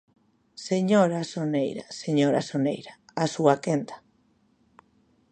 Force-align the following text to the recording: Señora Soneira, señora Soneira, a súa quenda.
Señora 0.67 1.21
Soneira, 1.31 1.85
señora 2.03 2.41
Soneira, 2.49 2.93
a 3.23 3.25
súa 3.33 3.55
quenda. 3.63 3.95